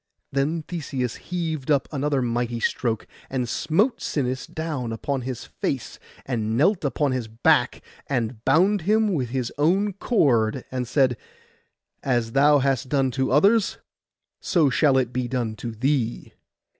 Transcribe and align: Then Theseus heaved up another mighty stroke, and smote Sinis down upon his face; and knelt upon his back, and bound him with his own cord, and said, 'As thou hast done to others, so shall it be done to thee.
Then 0.31 0.63
Theseus 0.63 1.17
heaved 1.29 1.69
up 1.69 1.87
another 1.91 2.23
mighty 2.23 2.59
stroke, 2.59 3.05
and 3.29 3.47
smote 3.47 4.01
Sinis 4.01 4.47
down 4.47 4.91
upon 4.91 5.21
his 5.21 5.45
face; 5.45 5.99
and 6.25 6.57
knelt 6.57 6.83
upon 6.83 7.11
his 7.11 7.27
back, 7.27 7.83
and 8.07 8.43
bound 8.43 8.81
him 8.81 9.13
with 9.13 9.29
his 9.29 9.53
own 9.59 9.93
cord, 9.93 10.65
and 10.71 10.87
said, 10.87 11.17
'As 12.01 12.31
thou 12.31 12.57
hast 12.57 12.89
done 12.89 13.11
to 13.11 13.31
others, 13.31 13.77
so 14.39 14.71
shall 14.71 14.97
it 14.97 15.13
be 15.13 15.27
done 15.27 15.55
to 15.57 15.69
thee. 15.71 16.33